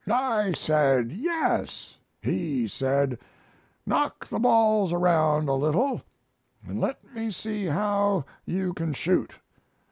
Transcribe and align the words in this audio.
I 0.09 0.53
said, 0.53 1.11
'Yes.' 1.11 1.99
He 2.23 2.67
said, 2.67 3.19
'Knock 3.85 4.25
the 4.29 4.39
balls 4.39 4.91
around 4.91 5.47
a 5.47 5.53
little 5.53 6.01
and 6.65 6.81
let 6.81 7.13
me 7.13 7.29
see 7.29 7.65
how 7.67 8.25
you 8.43 8.73
can 8.73 8.93
shoot.' 8.93 9.35